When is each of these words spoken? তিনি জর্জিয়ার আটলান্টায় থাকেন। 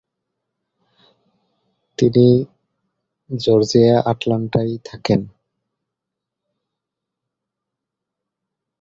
তিনি 1.97 2.25
জর্জিয়ার 3.29 3.97
আটলান্টায় 4.11 4.73
থাকেন। 4.85 5.21